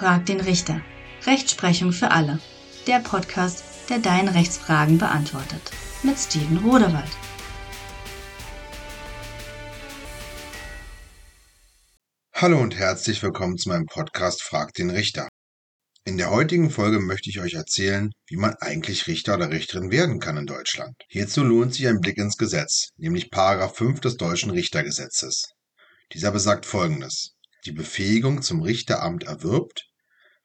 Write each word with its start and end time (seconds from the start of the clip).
Frag 0.00 0.24
den 0.24 0.40
Richter. 0.40 0.80
Rechtsprechung 1.26 1.92
für 1.92 2.10
alle. 2.10 2.40
Der 2.86 3.00
Podcast, 3.00 3.62
der 3.90 3.98
deine 3.98 4.34
Rechtsfragen 4.34 4.96
beantwortet. 4.96 5.60
Mit 6.02 6.16
Steven 6.18 6.56
Rodewald. 6.56 7.10
Hallo 12.32 12.62
und 12.62 12.76
herzlich 12.76 13.22
willkommen 13.22 13.58
zu 13.58 13.68
meinem 13.68 13.84
Podcast 13.84 14.42
Frag 14.42 14.72
den 14.72 14.88
Richter. 14.88 15.28
In 16.06 16.16
der 16.16 16.30
heutigen 16.30 16.70
Folge 16.70 16.98
möchte 16.98 17.28
ich 17.28 17.38
euch 17.38 17.52
erzählen, 17.52 18.10
wie 18.26 18.36
man 18.36 18.54
eigentlich 18.54 19.06
Richter 19.06 19.34
oder 19.34 19.50
Richterin 19.50 19.90
werden 19.90 20.18
kann 20.18 20.38
in 20.38 20.46
Deutschland. 20.46 20.94
Hierzu 21.08 21.44
lohnt 21.44 21.74
sich 21.74 21.86
ein 21.86 22.00
Blick 22.00 22.16
ins 22.16 22.38
Gesetz, 22.38 22.88
nämlich 22.96 23.30
Paragraph 23.30 23.76
5 23.76 24.00
des 24.00 24.16
deutschen 24.16 24.50
Richtergesetzes. 24.50 25.50
Dieser 26.14 26.30
besagt 26.30 26.64
folgendes. 26.64 27.34
Die 27.66 27.72
Befähigung 27.72 28.40
zum 28.40 28.62
Richteramt 28.62 29.24
erwirbt, 29.24 29.89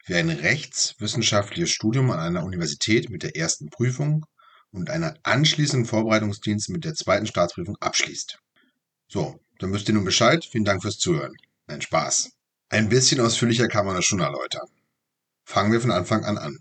wer 0.05 0.19
ein 0.19 0.29
rechtswissenschaftliches 0.29 1.71
Studium 1.71 2.11
an 2.11 2.19
einer 2.19 2.43
Universität 2.43 3.09
mit 3.09 3.23
der 3.23 3.35
ersten 3.35 3.69
Prüfung 3.69 4.25
und 4.71 4.89
einer 4.89 5.15
anschließenden 5.23 5.87
Vorbereitungsdienst 5.87 6.69
mit 6.69 6.85
der 6.85 6.93
zweiten 6.93 7.25
Staatsprüfung 7.25 7.77
abschließt. 7.79 8.39
So, 9.07 9.39
dann 9.59 9.73
wisst 9.73 9.87
ihr 9.87 9.93
nun 9.93 10.05
Bescheid. 10.05 10.45
Vielen 10.45 10.65
Dank 10.65 10.81
fürs 10.81 10.97
Zuhören. 10.97 11.33
Nein, 11.67 11.81
Spaß. 11.81 12.31
Ein 12.69 12.89
bisschen 12.89 13.21
ausführlicher 13.21 13.67
kann 13.67 13.85
man 13.85 13.95
das 13.95 14.05
schon 14.05 14.19
erläutern. 14.19 14.67
Fangen 15.43 15.71
wir 15.71 15.81
von 15.81 15.91
Anfang 15.91 16.25
an 16.25 16.37
an. 16.37 16.59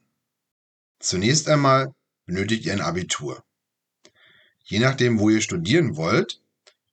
Zunächst 1.01 1.49
einmal 1.49 1.95
benötigt 2.27 2.65
ihr 2.65 2.73
ein 2.73 2.81
Abitur. 2.81 3.43
Je 4.63 4.79
nachdem, 4.79 5.19
wo 5.19 5.29
ihr 5.29 5.43
studieren 5.43 5.97
wollt, 5.97 6.41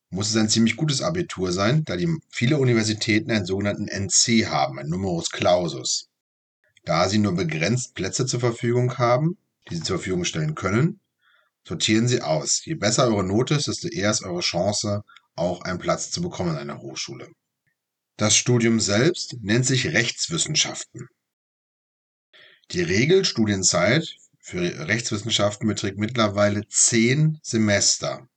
muss 0.09 0.29
es 0.29 0.35
ein 0.35 0.49
ziemlich 0.49 0.75
gutes 0.75 1.01
Abitur 1.01 1.53
sein, 1.53 1.85
da 1.85 1.95
die 1.95 2.13
viele 2.29 2.57
Universitäten 2.57 3.31
einen 3.31 3.45
sogenannten 3.45 3.87
NC 3.87 4.47
haben, 4.47 4.79
ein 4.79 4.89
Numerus 4.89 5.29
Clausus. 5.29 6.10
Da 6.83 7.07
sie 7.09 7.19
nur 7.19 7.35
begrenzt 7.35 7.93
Plätze 7.93 8.25
zur 8.25 8.39
Verfügung 8.39 8.97
haben, 8.97 9.37
die 9.69 9.75
sie 9.75 9.83
zur 9.83 9.97
Verfügung 9.97 10.25
stellen 10.25 10.55
können, 10.55 10.99
sortieren 11.67 12.07
sie 12.07 12.21
aus. 12.21 12.65
Je 12.65 12.75
besser 12.75 13.07
eure 13.07 13.23
Note 13.23 13.55
ist, 13.55 13.67
desto 13.67 13.87
eher 13.87 14.11
ist 14.11 14.23
eure 14.23 14.41
Chance, 14.41 15.03
auch 15.35 15.61
einen 15.61 15.79
Platz 15.79 16.11
zu 16.11 16.21
bekommen 16.21 16.51
in 16.51 16.57
einer 16.57 16.79
Hochschule. 16.79 17.29
Das 18.17 18.35
Studium 18.35 18.79
selbst 18.79 19.35
nennt 19.41 19.65
sich 19.65 19.87
Rechtswissenschaften. 19.87 21.07
Die 22.71 22.81
Regelstudienzeit 22.81 24.15
für 24.39 24.87
Rechtswissenschaften 24.87 25.67
beträgt 25.67 25.97
mittlerweile 25.97 26.67
zehn 26.67 27.39
Semester. 27.43 28.27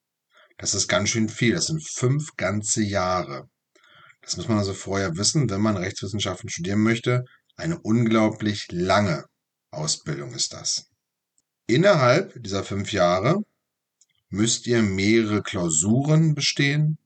Das 0.58 0.74
ist 0.74 0.88
ganz 0.88 1.10
schön 1.10 1.28
viel. 1.28 1.54
Das 1.54 1.66
sind 1.66 1.86
fünf 1.86 2.36
ganze 2.36 2.82
Jahre. 2.82 3.48
Das 4.22 4.36
muss 4.36 4.48
man 4.48 4.58
also 4.58 4.72
vorher 4.72 5.16
wissen, 5.16 5.50
wenn 5.50 5.60
man 5.60 5.76
Rechtswissenschaften 5.76 6.48
studieren 6.48 6.80
möchte. 6.80 7.24
Eine 7.56 7.78
unglaublich 7.78 8.66
lange 8.70 9.26
Ausbildung 9.70 10.34
ist 10.34 10.52
das. 10.52 10.90
Innerhalb 11.66 12.42
dieser 12.42 12.64
fünf 12.64 12.92
Jahre 12.92 13.42
müsst 14.28 14.66
ihr 14.66 14.82
mehrere 14.82 15.42
Klausuren 15.42 16.34
bestehen 16.34 16.98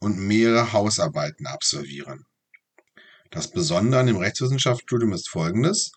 und 0.00 0.18
mehrere 0.18 0.72
Hausarbeiten 0.72 1.46
absolvieren. 1.46 2.26
Das 3.30 3.50
Besondere 3.50 4.00
an 4.00 4.06
dem 4.06 4.16
Rechtswissenschaftsstudium 4.16 5.12
ist 5.12 5.28
folgendes. 5.28 5.92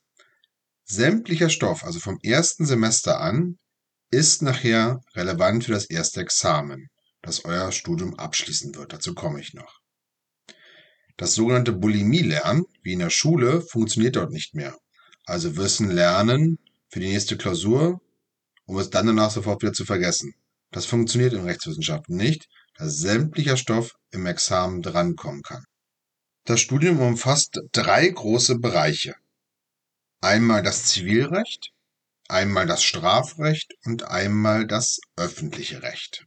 Sämtlicher 0.83 1.49
Stoff, 1.49 1.83
also 1.83 1.99
vom 1.99 2.19
ersten 2.23 2.65
Semester 2.65 3.19
an, 3.19 3.57
ist 4.09 4.41
nachher 4.41 5.01
relevant 5.15 5.65
für 5.65 5.71
das 5.71 5.85
erste 5.85 6.21
Examen, 6.21 6.89
das 7.21 7.45
euer 7.45 7.71
Studium 7.71 8.17
abschließen 8.17 8.75
wird. 8.75 8.93
Dazu 8.93 9.13
komme 9.13 9.39
ich 9.41 9.53
noch. 9.53 9.79
Das 11.17 11.33
sogenannte 11.33 11.73
Bulimie-Lernen, 11.73 12.65
wie 12.83 12.93
in 12.93 12.99
der 12.99 13.09
Schule, 13.09 13.61
funktioniert 13.61 14.15
dort 14.15 14.31
nicht 14.31 14.53
mehr. 14.53 14.77
Also 15.25 15.57
Wissen 15.57 15.89
lernen 15.89 16.59
für 16.89 16.99
die 16.99 17.09
nächste 17.09 17.37
Klausur, 17.37 17.99
um 18.65 18.77
es 18.77 18.91
dann 18.91 19.07
danach 19.07 19.31
sofort 19.31 19.61
wieder 19.61 19.73
zu 19.73 19.83
vergessen. 19.83 20.35
Das 20.71 20.85
funktioniert 20.85 21.33
in 21.33 21.43
Rechtswissenschaften 21.43 22.15
nicht, 22.15 22.47
da 22.77 22.87
sämtlicher 22.87 23.57
Stoff 23.57 23.95
im 24.11 24.25
Examen 24.27 24.81
drankommen 24.83 25.41
kann. 25.41 25.65
Das 26.45 26.61
Studium 26.61 27.01
umfasst 27.01 27.59
drei 27.71 28.07
große 28.07 28.59
Bereiche. 28.59 29.15
Einmal 30.21 30.61
das 30.61 30.85
Zivilrecht, 30.85 31.71
einmal 32.27 32.67
das 32.67 32.83
Strafrecht 32.83 33.73
und 33.85 34.03
einmal 34.03 34.67
das 34.67 34.99
öffentliche 35.15 35.81
Recht. 35.81 36.25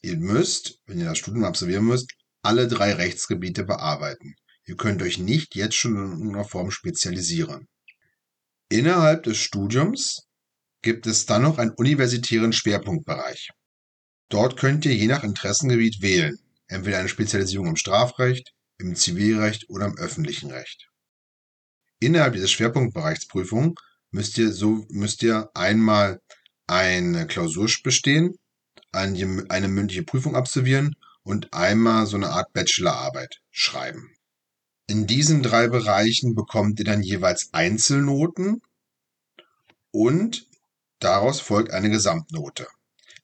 Ihr 0.00 0.16
müsst, 0.16 0.78
wenn 0.86 1.00
ihr 1.00 1.06
das 1.06 1.18
Studium 1.18 1.44
absolvieren 1.44 1.84
müsst, 1.84 2.14
alle 2.42 2.68
drei 2.68 2.92
Rechtsgebiete 2.92 3.64
bearbeiten. 3.64 4.34
Ihr 4.64 4.76
könnt 4.76 5.02
euch 5.02 5.18
nicht 5.18 5.54
jetzt 5.54 5.76
schon 5.76 5.96
in 5.96 6.12
irgendeiner 6.12 6.44
Form 6.44 6.70
spezialisieren. 6.70 7.68
Innerhalb 8.68 9.22
des 9.22 9.38
Studiums 9.38 10.28
gibt 10.82 11.06
es 11.06 11.26
dann 11.26 11.42
noch 11.42 11.58
einen 11.58 11.72
universitären 11.72 12.52
Schwerpunktbereich. 12.52 13.50
Dort 14.28 14.58
könnt 14.58 14.84
ihr 14.84 14.94
je 14.94 15.06
nach 15.06 15.24
Interessengebiet 15.24 16.02
wählen, 16.02 16.38
entweder 16.66 16.98
eine 16.98 17.08
Spezialisierung 17.08 17.68
im 17.68 17.76
Strafrecht, 17.76 18.52
im 18.78 18.94
Zivilrecht 18.94 19.70
oder 19.70 19.86
im 19.86 19.96
öffentlichen 19.96 20.50
Recht. 20.50 20.88
Innerhalb 21.98 22.34
dieses 22.34 22.50
Schwerpunktbereichs 22.50 23.26
Prüfung 23.26 23.74
müsst 24.10 24.36
ihr 24.38 24.52
so 24.52 24.86
müsst 24.90 25.22
ihr 25.22 25.50
einmal 25.54 26.20
eine 26.66 27.26
Klausur 27.26 27.70
bestehen, 27.82 28.34
eine 28.92 29.68
mündliche 29.68 30.02
Prüfung 30.02 30.36
absolvieren 30.36 30.94
und 31.28 31.52
einmal 31.52 32.06
so 32.06 32.16
eine 32.16 32.30
Art 32.30 32.54
Bachelorarbeit 32.54 33.42
schreiben. 33.50 34.14
In 34.86 35.06
diesen 35.06 35.42
drei 35.42 35.68
Bereichen 35.68 36.34
bekommt 36.34 36.78
ihr 36.78 36.86
dann 36.86 37.02
jeweils 37.02 37.50
Einzelnoten 37.52 38.62
und 39.90 40.46
daraus 41.00 41.42
folgt 41.42 41.70
eine 41.70 41.90
Gesamtnote, 41.90 42.66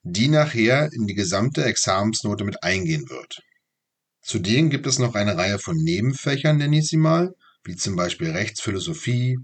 die 0.02 0.28
nachher 0.28 0.92
in 0.92 1.06
die 1.06 1.14
gesamte 1.14 1.64
Examensnote 1.64 2.44
mit 2.44 2.62
eingehen 2.62 3.08
wird. 3.08 3.40
Zudem 4.20 4.68
gibt 4.68 4.86
es 4.86 4.98
noch 4.98 5.14
eine 5.14 5.38
Reihe 5.38 5.58
von 5.58 5.76
Nebenfächern, 5.76 6.58
nenne 6.58 6.80
ich 6.80 6.88
sie 6.88 6.98
mal, 6.98 7.34
wie 7.64 7.74
zum 7.74 7.96
Beispiel 7.96 8.32
Rechtsphilosophie, 8.32 9.38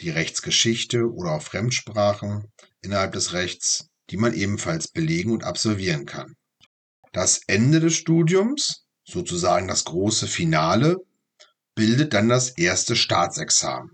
die 0.00 0.10
Rechtsgeschichte 0.10 1.10
oder 1.10 1.32
auch 1.32 1.42
Fremdsprachen 1.42 2.52
innerhalb 2.82 3.12
des 3.12 3.32
Rechts, 3.32 3.88
die 4.10 4.18
man 4.18 4.34
ebenfalls 4.34 4.88
belegen 4.88 5.32
und 5.32 5.44
absolvieren 5.44 6.04
kann. 6.04 6.34
Das 7.18 7.40
Ende 7.48 7.80
des 7.80 7.96
Studiums, 7.96 8.84
sozusagen 9.02 9.66
das 9.66 9.84
große 9.84 10.28
Finale, 10.28 10.98
bildet 11.74 12.14
dann 12.14 12.28
das 12.28 12.50
erste 12.50 12.94
Staatsexamen. 12.94 13.90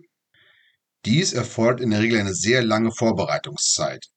Dies 1.06 1.32
erfordert 1.32 1.80
in 1.80 1.88
der 1.88 2.02
Regel 2.02 2.20
eine 2.20 2.34
sehr 2.34 2.62
lange 2.62 2.92
Vorbereitungszeit. 2.92 4.08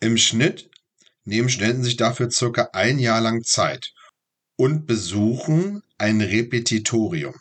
Im 0.00 0.16
Schnitt 0.16 0.70
nehmen 1.24 1.50
Studenten 1.50 1.84
sich 1.84 1.98
dafür 1.98 2.30
circa 2.30 2.70
ein 2.72 2.98
Jahr 2.98 3.20
lang 3.20 3.44
Zeit 3.44 3.92
und 4.56 4.86
besuchen 4.86 5.82
ein 5.98 6.22
Repetitorium. 6.22 7.34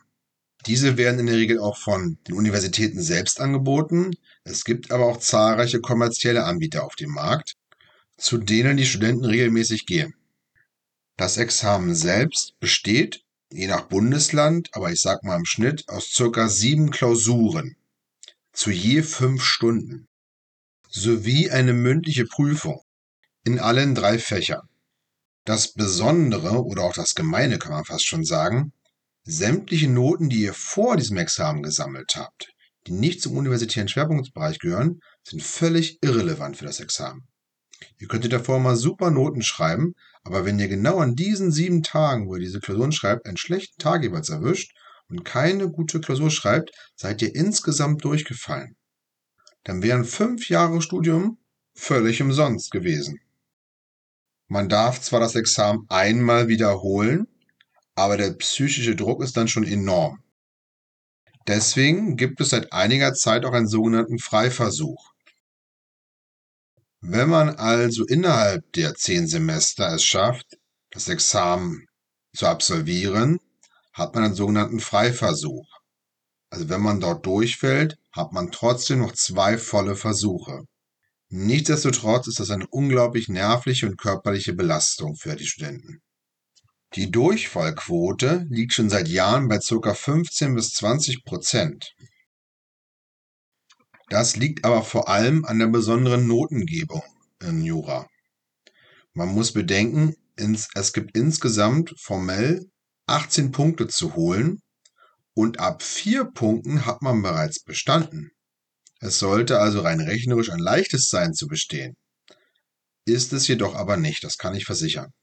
Diese 0.66 0.98
werden 0.98 1.22
in 1.22 1.28
der 1.28 1.38
Regel 1.38 1.60
auch 1.60 1.78
von 1.78 2.18
den 2.28 2.36
Universitäten 2.36 3.02
selbst 3.02 3.40
angeboten. 3.40 4.12
Es 4.44 4.66
gibt 4.66 4.92
aber 4.92 5.06
auch 5.06 5.20
zahlreiche 5.20 5.80
kommerzielle 5.80 6.44
Anbieter 6.44 6.84
auf 6.84 6.98
dem 6.98 7.12
Markt, 7.12 7.56
zu 8.18 8.38
denen 8.38 8.76
die 8.76 8.86
Studenten 8.86 9.24
regelmäßig 9.24 9.86
gehen. 9.86 10.14
Das 11.20 11.36
Examen 11.36 11.96
selbst 11.96 12.58
besteht, 12.62 13.26
je 13.52 13.68
nach 13.68 13.90
Bundesland, 13.90 14.70
aber 14.72 14.90
ich 14.90 15.02
sag 15.02 15.22
mal 15.26 15.36
im 15.36 15.44
Schnitt, 15.44 15.84
aus 15.90 16.14
circa 16.14 16.48
sieben 16.48 16.92
Klausuren 16.92 17.76
zu 18.54 18.72
je 18.72 19.04
fünf 19.04 19.44
Stunden 19.44 20.08
sowie 20.88 21.50
eine 21.50 21.74
mündliche 21.74 22.24
Prüfung 22.24 22.84
in 23.44 23.60
allen 23.60 23.96
drei 23.96 24.18
Fächern. 24.18 24.70
Das 25.44 25.74
Besondere 25.74 26.64
oder 26.64 26.84
auch 26.84 26.94
das 26.94 27.16
Gemeine 27.16 27.60
kann 27.60 27.74
man 27.74 27.84
fast 27.84 28.06
schon 28.06 28.24
sagen, 28.24 28.72
sämtliche 29.24 29.90
Noten, 29.90 30.30
die 30.30 30.44
ihr 30.44 30.54
vor 30.54 30.96
diesem 30.96 31.18
Examen 31.18 31.64
gesammelt 31.64 32.16
habt, 32.16 32.54
die 32.88 32.94
nicht 32.94 33.22
zum 33.22 33.36
universitären 33.36 33.90
Schwerpunktbereich 33.90 34.60
gehören, 34.60 35.02
sind 35.24 35.44
völlig 35.44 36.02
irrelevant 36.02 36.56
für 36.56 36.66
das 36.66 36.80
Examen. 36.80 37.28
Ihr 37.98 38.08
könntet 38.08 38.32
davor 38.32 38.60
mal 38.60 38.78
super 38.78 39.12
Noten 39.12 39.42
schreiben, 39.42 39.96
aber 40.24 40.46
wenn 40.46 40.60
ihr 40.60 40.68
genau 40.68 40.98
an 40.98 41.16
diesen 41.16 41.52
sieben 41.52 41.84
Tagen, 41.84 42.28
wo 42.28 42.36
ihr 42.36 42.42
diese 42.42 42.60
Klausuren 42.60 42.92
schreibt, 42.92 43.26
einen 43.26 43.38
schlechten 43.38 43.82
Tag 43.82 44.04
jeweils 44.04 44.30
erwischt 44.30 44.74
und 45.10 45.24
keine 45.24 45.70
gute 45.70 46.00
Klausur 46.02 46.30
schreibt, 46.30 46.72
seid 46.96 47.22
ihr 47.22 47.34
insgesamt 47.34 48.04
durchgefallen. 48.04 48.76
Dann 49.64 49.82
wären 49.82 50.06
fünf 50.06 50.50
Jahre 50.50 50.82
Studium 50.82 51.38
völlig 51.74 52.22
umsonst 52.22 52.72
gewesen. 52.72 53.20
Man 54.48 54.68
darf 54.68 55.02
zwar 55.02 55.20
das 55.20 55.36
Examen 55.36 55.86
einmal 55.90 56.48
wiederholen, 56.48 57.28
aber 57.96 58.18
der 58.18 58.32
psychische 58.34 58.96
Druck 58.96 59.22
ist 59.24 59.38
dann 59.38 59.48
schon 59.48 59.64
enorm. 59.64 60.24
Deswegen 61.48 62.16
gibt 62.16 62.42
es 62.42 62.50
seit 62.50 62.72
einiger 62.74 63.14
Zeit 63.14 63.46
auch 63.46 63.54
einen 63.54 63.68
sogenannten 63.68 64.20
Freiversuch. 64.20 65.09
Wenn 67.02 67.30
man 67.30 67.56
also 67.56 68.06
innerhalb 68.06 68.72
der 68.74 68.94
zehn 68.94 69.28
Semester 69.28 69.94
es 69.94 70.04
schafft, 70.04 70.58
das 70.92 71.08
Examen 71.08 71.88
zu 72.36 72.46
absolvieren, 72.46 73.40
hat 73.94 74.16
man 74.16 74.26
einen 74.26 74.36
sogenannten 74.36 74.80
Freiversuch. 74.80 75.68
Also 76.50 76.68
wenn 76.68 76.82
man 76.82 77.00
dort 77.00 77.26
durchfällt, 77.26 77.98
hat 78.12 78.34
man 78.34 78.52
trotzdem 78.52 79.00
noch 79.00 79.14
zwei 79.14 79.58
volle 79.58 79.96
Versuche. 79.96 80.66
Nichtsdestotrotz 81.30 82.28
ist 82.28 82.40
das 82.40 82.50
eine 82.50 82.68
unglaublich 82.68 83.30
nervliche 83.30 83.86
und 83.86 83.98
körperliche 83.98 84.54
Belastung 84.54 85.16
für 85.16 85.36
die 85.36 85.46
Studenten. 85.46 86.02
Die 86.96 87.12
Durchfallquote 87.12 88.48
liegt 88.50 88.74
schon 88.74 88.90
seit 88.90 89.08
Jahren 89.08 89.48
bei 89.48 89.60
ca. 89.60 89.94
15 89.94 90.56
bis 90.56 90.72
20 90.74 91.24
Prozent. 91.24 91.94
Das 94.10 94.36
liegt 94.36 94.66
aber 94.66 94.84
vor 94.84 95.08
allem 95.08 95.46
an 95.46 95.60
der 95.60 95.68
besonderen 95.68 96.28
Notengebung 96.28 97.04
in 97.42 97.64
Jura. 97.64 98.08
Man 99.14 99.30
muss 99.30 99.54
bedenken, 99.54 100.16
es 100.36 100.94
gibt 100.94 101.16
insgesamt 101.16 101.94
formell 102.00 102.70
18 103.06 103.52
Punkte 103.52 103.88
zu 103.88 104.16
holen 104.16 104.62
und 105.34 105.60
ab 105.60 105.84
vier 105.84 106.26
Punkten 106.26 106.86
hat 106.86 107.02
man 107.02 107.22
bereits 107.22 107.64
bestanden. 107.64 108.32
Es 109.00 109.20
sollte 109.20 109.60
also 109.60 109.82
rein 109.82 110.02
rechnerisch 110.02 110.50
ein 110.50 110.60
leichtes 110.60 111.10
sein 111.10 111.34
zu 111.34 111.48
bestehen. 111.48 111.96
Ist 113.06 113.32
es 113.34 113.48
jedoch 113.48 113.76
aber 113.76 113.98
nicht, 113.98 114.24
das 114.24 114.38
kann 114.38 114.56
ich 114.56 114.66
versichern. 114.66 115.14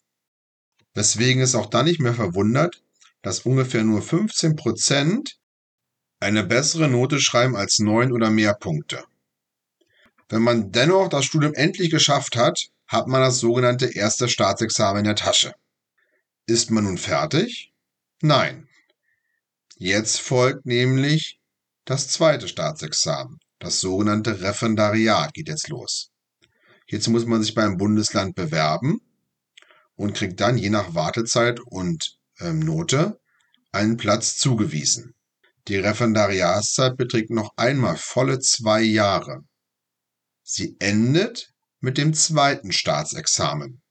Deswegen 0.95 1.41
ist 1.41 1.55
auch 1.55 1.67
dann 1.67 1.87
nicht 1.87 2.01
mehr 2.01 2.15
verwundert, 2.15 2.83
dass 3.23 3.41
ungefähr 3.41 3.85
nur 3.85 4.01
15 4.01 4.57
Prozent 4.57 5.37
eine 6.21 6.45
bessere 6.45 6.89
Note 6.89 7.21
schreiben 7.21 7.57
als 7.57 7.79
neun 7.79 8.13
oder 8.13 8.31
mehr 8.31 8.55
Punkte. 8.55 9.05
Wenn 10.29 10.43
man 10.43 10.73
dennoch 10.73 11.09
das 11.09 11.25
Studium 11.25 11.55
endlich 11.55 11.91
geschafft 11.91 12.37
hat, 12.37 12.71
hat 12.87 13.07
man 13.07 13.21
das 13.21 13.39
sogenannte 13.39 13.87
erste 13.87 14.29
Staatsexamen 14.29 15.01
in 15.01 15.05
der 15.05 15.17
Tasche. 15.17 15.55
Ist 16.47 16.71
man 16.71 16.85
nun 16.85 16.99
fertig? 16.99 17.73
Nein. 18.23 18.69
Jetzt 19.77 20.21
folgt 20.21 20.67
nämlich 20.67 21.41
das 21.85 22.09
zweite 22.09 22.49
Staatsexamen. 22.49 23.39
Das 23.59 23.81
sogenannte 23.81 24.41
Referendariat 24.41 25.35
geht 25.35 25.49
jetzt 25.49 25.69
los. 25.69 26.11
Hierzu 26.87 27.11
muss 27.11 27.27
man 27.27 27.43
sich 27.43 27.55
beim 27.55 27.77
Bundesland 27.77 28.35
bewerben 28.35 29.01
und 29.97 30.15
kriegt 30.15 30.41
dann 30.41 30.57
je 30.57 30.71
nach 30.71 30.95
Wartezeit 30.95 31.61
und 31.61 32.19
ähm, 32.39 32.61
Note 32.61 33.19
einen 33.73 33.97
Platz 33.97 34.37
zugewiesen. 34.37 35.16
Die 35.69 35.77
Referendariatszeit 35.77 36.97
beträgt 36.97 37.31
noch 37.31 37.53
einmal 37.57 37.97
volle 37.97 38.39
zwei 38.39 38.83
Jahre. 38.83 39.45
Sie 40.45 40.77
endet 40.79 41.53
mit 41.81 41.99
dem 41.99 42.15
zweiten 42.15 42.71
Staatsexamen. 42.71 43.83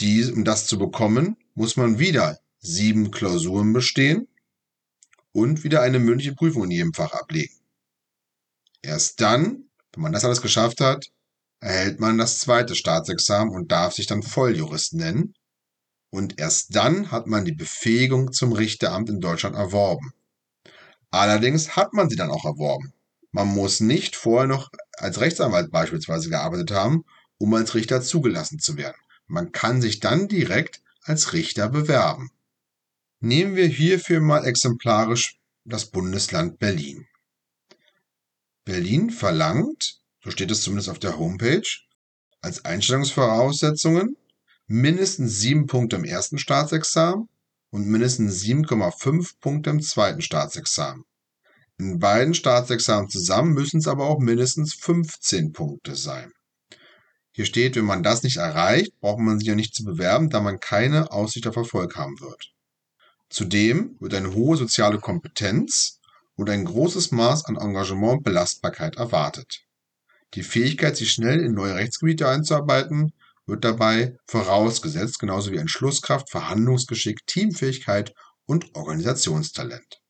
Dies, 0.00 0.30
um 0.30 0.44
das 0.44 0.68
zu 0.68 0.78
bekommen, 0.78 1.36
muss 1.54 1.76
man 1.76 1.98
wieder 1.98 2.38
sieben 2.60 3.10
Klausuren 3.10 3.72
bestehen 3.72 4.28
und 5.32 5.64
wieder 5.64 5.82
eine 5.82 5.98
mündliche 5.98 6.36
Prüfung 6.36 6.64
in 6.64 6.70
jedem 6.70 6.94
Fach 6.94 7.14
ablegen. 7.14 7.54
Erst 8.80 9.20
dann, 9.20 9.68
wenn 9.92 10.02
man 10.02 10.12
das 10.12 10.24
alles 10.24 10.40
geschafft 10.40 10.80
hat, 10.80 11.06
erhält 11.58 11.98
man 11.98 12.16
das 12.16 12.38
zweite 12.38 12.76
Staatsexamen 12.76 13.52
und 13.52 13.72
darf 13.72 13.94
sich 13.94 14.06
dann 14.06 14.22
Volljurist 14.22 14.94
nennen. 14.94 15.34
Und 16.10 16.38
erst 16.38 16.76
dann 16.76 17.10
hat 17.10 17.26
man 17.26 17.44
die 17.44 17.54
Befähigung 17.54 18.32
zum 18.32 18.52
Richteramt 18.52 19.10
in 19.10 19.20
Deutschland 19.20 19.56
erworben. 19.56 20.12
Allerdings 21.10 21.76
hat 21.76 21.94
man 21.94 22.08
sie 22.08 22.16
dann 22.16 22.30
auch 22.30 22.44
erworben. 22.44 22.92
Man 23.30 23.48
muss 23.48 23.80
nicht 23.80 24.16
vorher 24.16 24.46
noch 24.46 24.70
als 24.96 25.20
Rechtsanwalt 25.20 25.70
beispielsweise 25.70 26.28
gearbeitet 26.28 26.70
haben, 26.70 27.04
um 27.38 27.54
als 27.54 27.74
Richter 27.74 28.02
zugelassen 28.02 28.58
zu 28.58 28.76
werden. 28.76 28.96
Man 29.26 29.52
kann 29.52 29.80
sich 29.80 30.00
dann 30.00 30.28
direkt 30.28 30.82
als 31.02 31.32
Richter 31.32 31.68
bewerben. 31.68 32.30
Nehmen 33.20 33.56
wir 33.56 33.66
hierfür 33.66 34.20
mal 34.20 34.44
exemplarisch 34.44 35.38
das 35.64 35.86
Bundesland 35.86 36.58
Berlin. 36.58 37.06
Berlin 38.64 39.10
verlangt, 39.10 40.00
so 40.22 40.30
steht 40.30 40.50
es 40.50 40.62
zumindest 40.62 40.88
auf 40.88 40.98
der 40.98 41.18
Homepage, 41.18 41.66
als 42.40 42.64
Einstellungsvoraussetzungen 42.64 44.16
mindestens 44.66 45.40
sieben 45.40 45.66
Punkte 45.66 45.96
im 45.96 46.04
ersten 46.04 46.38
Staatsexamen 46.38 47.28
und 47.70 47.86
mindestens 47.86 48.42
7,5 48.42 49.34
Punkte 49.40 49.70
im 49.70 49.80
zweiten 49.80 50.22
Staatsexamen. 50.22 51.04
In 51.78 51.98
beiden 51.98 52.34
Staatsexamen 52.34 53.08
zusammen 53.08 53.52
müssen 53.52 53.78
es 53.78 53.86
aber 53.86 54.06
auch 54.06 54.18
mindestens 54.18 54.74
15 54.74 55.52
Punkte 55.52 55.94
sein. 55.94 56.32
Hier 57.30 57.44
steht, 57.44 57.76
wenn 57.76 57.84
man 57.84 58.02
das 58.02 58.24
nicht 58.24 58.38
erreicht, 58.38 58.98
braucht 59.00 59.20
man 59.20 59.38
sich 59.38 59.46
ja 59.46 59.54
nicht 59.54 59.74
zu 59.74 59.84
bewerben, 59.84 60.28
da 60.28 60.40
man 60.40 60.58
keine 60.58 61.12
Aussicht 61.12 61.46
auf 61.46 61.54
Erfolg 61.54 61.96
haben 61.96 62.18
wird. 62.20 62.52
Zudem 63.30 63.96
wird 64.00 64.14
eine 64.14 64.34
hohe 64.34 64.56
soziale 64.56 64.98
Kompetenz 64.98 66.00
und 66.34 66.50
ein 66.50 66.64
großes 66.64 67.12
Maß 67.12 67.44
an 67.44 67.56
Engagement 67.56 68.18
und 68.18 68.22
Belastbarkeit 68.24 68.96
erwartet. 68.96 69.60
Die 70.34 70.42
Fähigkeit, 70.42 70.96
sich 70.96 71.12
schnell 71.12 71.40
in 71.40 71.52
neue 71.52 71.74
Rechtsgebiete 71.74 72.28
einzuarbeiten, 72.28 73.12
wird 73.48 73.64
dabei 73.64 74.16
vorausgesetzt, 74.26 75.18
genauso 75.18 75.50
wie 75.50 75.56
Entschlusskraft, 75.56 76.30
Verhandlungsgeschick, 76.30 77.26
Teamfähigkeit 77.26 78.14
und 78.46 78.74
Organisationstalent. 78.76 80.00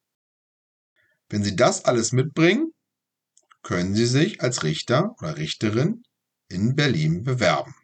Wenn 1.29 1.45
Sie 1.45 1.57
das 1.57 1.85
alles 1.85 2.13
mitbringen, 2.13 2.73
können 3.63 3.95
Sie 3.95 4.07
sich 4.07 4.41
als 4.41 4.65
Richter 4.65 5.15
oder 5.21 5.37
Richterin 5.37 6.03
in 6.49 6.75
Berlin 6.75 7.23
bewerben. 7.23 7.75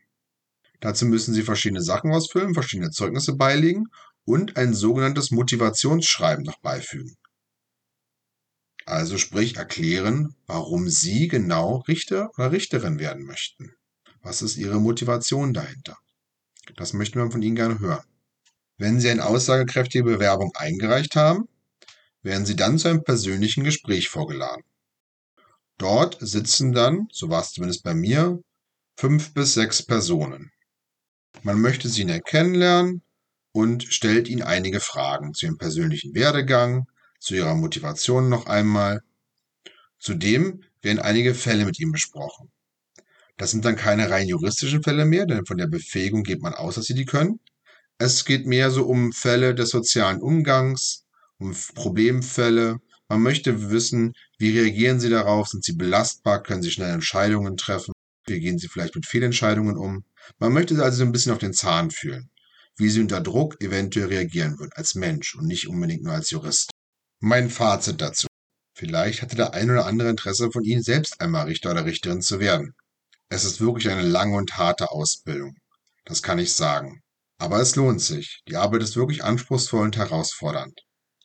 Dazu 0.81 1.07
müssen 1.07 1.35
Sie 1.35 1.43
verschiedene 1.43 1.83
Sachen 1.83 2.13
ausfüllen, 2.13 2.55
verschiedene 2.55 2.91
Zeugnisse 2.91 3.35
beilegen 3.35 3.87
und 4.25 4.57
ein 4.57 4.75
sogenanntes 4.75 5.31
Motivationsschreiben 5.31 6.45
noch 6.45 6.59
beifügen. 6.61 7.17
Also 8.87 9.19
sprich 9.19 9.57
erklären, 9.57 10.35
warum 10.47 10.89
Sie 10.89 11.29
genau 11.29 11.79
Richter 11.89 12.31
oder 12.37 12.53
Richterin 12.53 12.99
werden 12.99 13.25
möchten. 13.25 13.75
Was 14.25 14.41
ist 14.41 14.57
Ihre 14.57 14.81
Motivation 14.81 15.53
dahinter? 15.53 15.99
Das 16.77 16.95
möchten 16.95 17.19
wir 17.19 17.31
von 17.31 17.43
Ihnen 17.43 17.57
gerne 17.57 17.79
hören. 17.79 18.05
Wenn 18.79 18.99
Sie 18.99 19.11
eine 19.11 19.27
aussagekräftige 19.27 20.03
Bewerbung 20.03 20.51
eingereicht 20.57 21.15
haben, 21.15 21.47
werden 22.23 22.47
Sie 22.47 22.57
dann 22.57 22.79
zu 22.79 22.89
einem 22.89 23.05
persönlichen 23.05 23.65
Gespräch 23.65 24.09
vorgeladen. 24.09 24.65
Dort 25.77 26.17
sitzen 26.21 26.73
dann, 26.73 27.07
so 27.13 27.29
war 27.29 27.43
es 27.43 27.53
zumindest 27.53 27.85
bei 27.85 27.95
mir, 27.95 28.41
fünf 28.97 29.35
bis 29.35 29.53
sechs 29.55 29.85
Personen. 29.85 30.51
Man 31.43 31.61
möchte 31.61 31.91
sie 31.91 32.05
näher 32.05 32.23
kennenlernen 32.23 33.03
und 33.53 33.85
stellt 33.85 34.29
ihnen 34.29 34.43
einige 34.43 34.81
Fragen 34.81 35.35
zu 35.35 35.45
ihrem 35.45 35.59
persönlichen 35.59 36.15
Werdegang, 36.15 36.87
zu 37.19 37.35
ihrer 37.35 37.55
Motivation 37.55 38.31
noch 38.31 38.47
einmal. 38.47 39.03
Zudem 39.99 40.63
werden 40.81 41.01
einige 41.01 41.35
Fälle 41.35 41.67
mit 41.67 41.79
ihm 41.79 41.93
besprochen. 41.93 42.51
Das 43.37 43.51
sind 43.51 43.65
dann 43.65 43.77
keine 43.77 44.11
rein 44.11 44.29
juristischen 44.29 44.83
Fälle 44.83 45.05
mehr, 45.05 45.27
denn 45.27 45.45
von 45.45 45.57
der 45.57 45.67
Befähigung 45.67 46.23
geht 46.23 46.41
man 46.41 46.55
aus, 46.55 46.77
dass 46.77 46.87
sie 46.87 46.95
die 46.95 47.05
können. 47.05 47.41
Es 47.99 48.25
geht 48.25 48.47
mehr 48.47 48.71
so 48.71 48.87
um 48.87 49.13
Fälle 49.13 49.55
des 49.55 49.71
sozialen 49.71 50.21
Umgangs, 50.21 51.05
um 51.39 51.55
Problemfälle. 51.75 52.79
Man 53.09 53.23
möchte 53.23 53.71
wissen, 53.71 54.15
wie 54.39 54.59
reagieren 54.59 55.01
sie 55.01 55.11
darauf? 55.11 55.49
Sind 55.49 55.65
sie 55.65 55.75
belastbar? 55.75 56.43
Können 56.43 56.63
sie 56.63 56.71
schnell 56.71 56.93
Entscheidungen 56.93 57.57
treffen? 57.57 57.93
Wie 58.27 58.41
gehen 58.41 58.59
sie 58.59 58.69
vielleicht 58.69 58.95
mit 58.95 59.07
Fehlentscheidungen 59.07 59.77
um? 59.77 60.05
Man 60.39 60.53
möchte 60.53 60.81
also 60.83 60.99
so 60.99 61.05
ein 61.05 61.13
bisschen 61.13 61.33
auf 61.33 61.39
den 61.39 61.53
Zahn 61.53 61.91
fühlen, 61.91 62.31
wie 62.77 62.89
sie 62.89 63.01
unter 63.01 63.21
Druck 63.21 63.61
eventuell 63.61 64.07
reagieren 64.07 64.59
würden, 64.59 64.73
als 64.75 64.95
Mensch 64.95 65.35
und 65.35 65.47
nicht 65.47 65.69
unbedingt 65.69 66.03
nur 66.03 66.15
als 66.15 66.31
Jurist. 66.31 66.71
Mein 67.21 67.51
Fazit 67.51 68.01
dazu. 68.01 68.27
Vielleicht 68.77 69.23
hatte 69.23 69.37
der 69.37 69.55
ein 69.55 69.71
oder 69.71 69.87
andere 69.87 70.11
Interesse 70.11 70.51
von 70.51 70.65
Ihnen, 70.65 70.83
selbst 70.83 71.21
einmal 71.21 71.47
Richter 71.47 71.71
oder 71.71 71.85
Richterin 71.85 72.23
zu 72.23 72.41
werden. 72.41 72.75
Es 73.35 73.43
ist 73.43 73.61
wirklich 73.61 73.91
eine 73.91 74.03
lange 74.03 74.37
und 74.37 74.59
harte 74.59 74.93
Ausbildung. 74.93 75.57
Das 76.05 76.23
kann 76.23 76.39
ich 76.39 76.55
sagen. 76.55 77.03
Aber 77.37 77.59
es 77.59 77.75
lohnt 77.75 78.01
sich. 78.01 78.45
Die 78.47 78.55
Arbeit 78.55 78.85
ist 78.85 78.95
wirklich 78.95 79.25
anspruchsvoll 79.25 79.83
und 79.83 79.97
herausfordernd. 79.97 80.83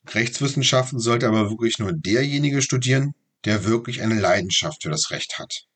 Rechtswissenschaften 0.07 0.97
sollte 0.97 1.27
aber 1.27 1.51
wirklich 1.51 1.77
nur 1.77 1.93
derjenige 1.93 2.63
studieren, 2.63 3.13
der 3.45 3.63
wirklich 3.63 4.01
eine 4.01 4.19
Leidenschaft 4.19 4.81
für 4.81 4.89
das 4.89 5.11
Recht 5.11 5.37
hat. 5.37 5.67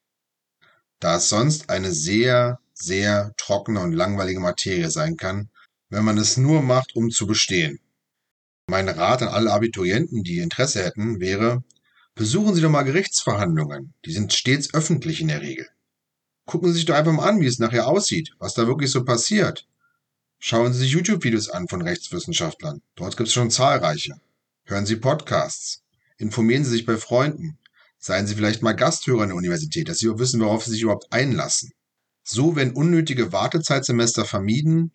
Da 1.00 1.18
es 1.18 1.30
sonst 1.30 1.70
eine 1.70 1.92
sehr, 1.92 2.58
sehr 2.74 3.34
trockene 3.38 3.82
und 3.82 3.94
langweilige 3.94 4.40
Materie 4.40 4.90
sein 4.90 5.18
kann, 5.18 5.52
wenn 5.90 6.04
man 6.04 6.18
es 6.18 6.36
nur 6.36 6.63
macht, 6.63 6.96
um 6.96 7.12
zu 7.12 7.28
bestehen. 7.28 7.80
Mein 8.66 8.90
Rat 8.90 9.22
an 9.22 9.28
alle 9.28 9.52
Abiturienten, 9.52 10.24
die 10.24 10.40
Interesse 10.40 10.84
hätten, 10.84 11.20
wäre, 11.20 11.63
besuchen 12.16 12.56
Sie 12.56 12.62
doch 12.62 12.72
mal 12.72 12.82
Gerichtsverhandlungen. 12.82 13.94
Die 14.04 14.13
sind 14.13 14.34
stets 14.34 14.74
öffentlich 14.74 15.22
in 15.22 15.28
der 15.28 15.42
Regel. 15.42 15.68
Gucken 16.45 16.69
Sie 16.69 16.75
sich 16.75 16.85
doch 16.85 16.95
einfach 16.95 17.13
mal 17.13 17.29
an, 17.29 17.39
wie 17.39 17.47
es 17.47 17.59
nachher 17.59 17.88
aussieht, 17.88 18.31
was 18.39 18.53
da 18.53 18.67
wirklich 18.67 18.91
so 18.91 19.03
passiert. 19.03 19.65
Schauen 20.39 20.73
Sie 20.73 20.79
sich 20.79 20.91
YouTube-Videos 20.91 21.50
an 21.50 21.67
von 21.67 21.81
Rechtswissenschaftlern. 21.81 22.81
Dort 22.95 23.15
gibt 23.15 23.27
es 23.27 23.33
schon 23.33 23.50
zahlreiche. 23.50 24.19
Hören 24.65 24.85
Sie 24.85 24.97
Podcasts. 24.97 25.83
Informieren 26.17 26.65
Sie 26.65 26.71
sich 26.71 26.85
bei 26.85 26.97
Freunden. 26.97 27.57
Seien 27.97 28.27
Sie 28.27 28.35
vielleicht 28.35 28.62
mal 28.62 28.73
Gasthörer 28.73 29.21
an 29.21 29.29
der 29.29 29.38
Universität, 29.38 29.88
dass 29.88 30.00
Sie 30.00 30.09
wissen, 30.19 30.41
worauf 30.41 30.65
Sie 30.65 30.71
sich 30.71 30.81
überhaupt 30.81 31.12
einlassen. 31.12 31.71
So 32.23 32.57
werden 32.57 32.73
unnötige 32.73 33.31
Wartezeitsemester 33.31 34.25
vermieden 34.25 34.91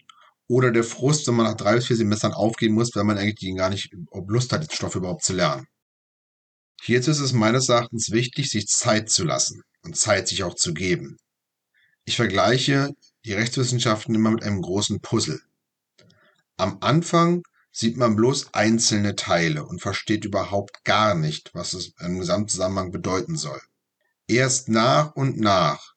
oder 0.49 0.71
der 0.71 0.85
Frust, 0.85 1.27
wenn 1.27 1.35
man 1.35 1.47
nach 1.47 1.57
drei 1.57 1.77
bis 1.77 1.87
vier 1.87 1.97
Semestern 1.97 2.33
aufgehen 2.33 2.73
muss, 2.75 2.95
weil 2.95 3.05
man 3.05 3.19
eigentlich 3.19 3.57
gar 3.57 3.71
nicht 3.71 3.91
Lust 4.27 4.53
hat, 4.53 4.63
den 4.63 4.71
Stoff 4.71 4.97
überhaupt 4.97 5.25
zu 5.25 5.33
lernen. 5.33 5.67
Hierzu 6.83 7.11
ist 7.11 7.21
es 7.21 7.33
meines 7.33 7.69
Erachtens 7.69 8.11
wichtig, 8.11 8.51
sich 8.51 8.69
Zeit 8.69 9.11
zu 9.11 9.25
lassen 9.25 9.63
und 9.83 9.97
Zeit 9.97 10.29
sich 10.29 10.43
auch 10.45 10.55
zu 10.55 10.73
geben. 10.75 11.17
Ich 12.09 12.17
vergleiche 12.17 12.95
die 13.27 13.35
Rechtswissenschaften 13.35 14.15
immer 14.15 14.31
mit 14.31 14.43
einem 14.43 14.63
großen 14.63 15.01
Puzzle. 15.01 15.43
Am 16.57 16.79
Anfang 16.81 17.43
sieht 17.71 17.99
man 17.99 18.17
bloß 18.17 18.55
einzelne 18.55 19.15
Teile 19.15 19.67
und 19.67 19.83
versteht 19.83 20.25
überhaupt 20.25 20.85
gar 20.85 21.15
nicht, 21.15 21.51
was 21.53 21.75
es 21.75 21.93
im 22.01 22.19
Gesamtzusammenhang 22.19 22.93
bedeuten 22.93 23.37
soll. 23.37 23.61
Erst 24.27 24.71
nach 24.71 25.17
und 25.17 25.39
nach 25.39 25.93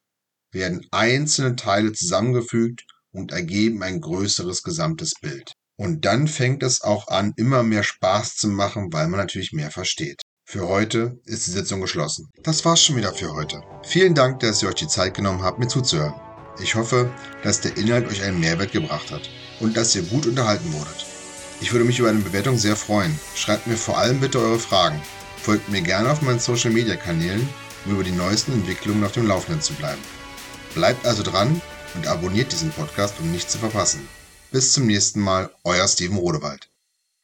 werden 0.51 0.85
einzelne 0.91 1.55
Teile 1.55 1.93
zusammengefügt 1.93 2.83
und 3.13 3.31
ergeben 3.31 3.81
ein 3.81 4.01
größeres 4.01 4.63
gesamtes 4.63 5.13
Bild. 5.21 5.53
Und 5.77 6.03
dann 6.03 6.27
fängt 6.27 6.61
es 6.61 6.81
auch 6.81 7.07
an, 7.07 7.31
immer 7.37 7.63
mehr 7.63 7.83
Spaß 7.83 8.35
zu 8.35 8.49
machen, 8.49 8.91
weil 8.91 9.07
man 9.07 9.21
natürlich 9.21 9.53
mehr 9.53 9.71
versteht. 9.71 10.20
Für 10.51 10.67
heute 10.67 11.17
ist 11.23 11.47
die 11.47 11.51
Sitzung 11.51 11.79
geschlossen. 11.79 12.29
Das 12.43 12.65
war's 12.65 12.83
schon 12.83 12.97
wieder 12.97 13.13
für 13.13 13.33
heute. 13.33 13.63
Vielen 13.83 14.13
Dank, 14.13 14.41
dass 14.41 14.61
ihr 14.61 14.67
euch 14.67 14.75
die 14.75 14.87
Zeit 14.89 15.13
genommen 15.13 15.43
habt, 15.43 15.59
mir 15.59 15.69
zuzuhören. 15.69 16.13
Ich 16.61 16.75
hoffe, 16.75 17.09
dass 17.41 17.61
der 17.61 17.77
Inhalt 17.77 18.05
euch 18.09 18.21
einen 18.21 18.41
Mehrwert 18.41 18.73
gebracht 18.73 19.11
hat 19.11 19.21
und 19.61 19.77
dass 19.77 19.95
ihr 19.95 20.01
gut 20.01 20.25
unterhalten 20.25 20.73
wurdet. 20.73 21.05
Ich 21.61 21.71
würde 21.71 21.85
mich 21.85 21.99
über 21.99 22.09
eine 22.09 22.19
Bewertung 22.19 22.57
sehr 22.57 22.75
freuen. 22.75 23.17
Schreibt 23.33 23.65
mir 23.65 23.77
vor 23.77 23.97
allem 23.97 24.19
bitte 24.19 24.39
eure 24.39 24.59
Fragen. 24.59 25.01
Folgt 25.37 25.69
mir 25.69 25.81
gerne 25.81 26.11
auf 26.11 26.21
meinen 26.21 26.39
Social 26.39 26.71
Media 26.71 26.97
Kanälen, 26.97 27.47
um 27.85 27.93
über 27.93 28.03
die 28.03 28.11
neuesten 28.11 28.51
Entwicklungen 28.51 29.05
auf 29.05 29.13
dem 29.13 29.27
Laufenden 29.27 29.61
zu 29.61 29.71
bleiben. 29.75 30.01
Bleibt 30.75 31.05
also 31.05 31.23
dran 31.23 31.61
und 31.95 32.07
abonniert 32.07 32.51
diesen 32.51 32.71
Podcast, 32.71 33.15
um 33.21 33.31
nichts 33.31 33.53
zu 33.53 33.57
verpassen. 33.57 34.05
Bis 34.51 34.73
zum 34.73 34.85
nächsten 34.85 35.21
Mal, 35.21 35.49
euer 35.63 35.87
Steven 35.87 36.17
Rodewald. 36.17 36.70